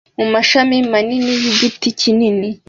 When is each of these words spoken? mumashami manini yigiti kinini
mumashami 0.17 0.77
manini 0.91 1.31
yigiti 1.43 1.89
kinini 1.99 2.49